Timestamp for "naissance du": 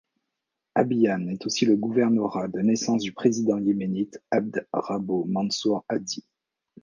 2.61-3.13